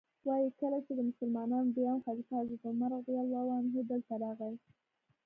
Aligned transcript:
وایي 0.27 0.49
کله 0.59 0.77
چې 0.85 0.91
د 0.95 0.99
مسلمانانو 1.09 1.73
دویم 1.75 1.99
خلیفه 2.05 2.33
حضرت 2.41 2.63
عمر 2.69 2.89
رضی 2.97 3.15
الله 3.23 3.45
عنه 3.57 3.69
دلته 3.91 4.13
راغی. 4.23 4.53